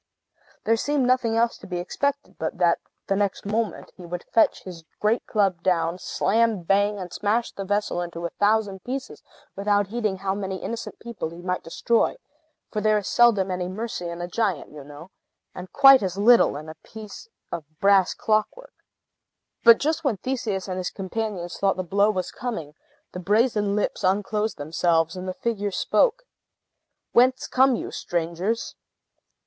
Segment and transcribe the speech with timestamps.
[0.63, 4.63] There seemed nothing else to be expected but that, the next moment, he would fetch
[4.63, 9.21] his great club down, slam bang, and smash the vessel into a thousand pieces,
[9.55, 12.17] without heeding how many innocent people he might destroy;
[12.71, 15.11] for there is seldom any mercy in a giant, you know,
[15.53, 18.73] and quite as little in a piece of brass clockwork.
[19.63, 22.73] But just when Theseus and his companions thought the blow was coming,
[23.11, 26.23] the brazen lips unclosed themselves, and the figure spoke.
[27.11, 28.73] "Whence come you, strangers?"